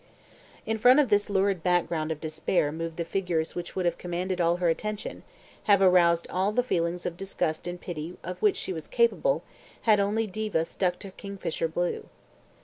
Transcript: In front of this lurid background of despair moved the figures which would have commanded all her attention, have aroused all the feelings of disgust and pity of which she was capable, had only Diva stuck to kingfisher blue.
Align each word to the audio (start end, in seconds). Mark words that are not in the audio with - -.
In 0.65 0.79
front 0.79 0.99
of 0.99 1.09
this 1.09 1.29
lurid 1.29 1.61
background 1.61 2.11
of 2.11 2.19
despair 2.19 2.71
moved 2.71 2.97
the 2.97 3.05
figures 3.05 3.53
which 3.53 3.75
would 3.75 3.85
have 3.85 3.99
commanded 3.99 4.41
all 4.41 4.55
her 4.57 4.67
attention, 4.67 5.21
have 5.65 5.79
aroused 5.79 6.25
all 6.31 6.51
the 6.51 6.63
feelings 6.63 7.05
of 7.05 7.15
disgust 7.15 7.67
and 7.67 7.79
pity 7.79 8.17
of 8.23 8.41
which 8.41 8.57
she 8.57 8.73
was 8.73 8.87
capable, 8.87 9.43
had 9.83 9.99
only 9.99 10.25
Diva 10.25 10.65
stuck 10.65 10.97
to 10.97 11.11
kingfisher 11.11 11.67
blue. 11.67 12.05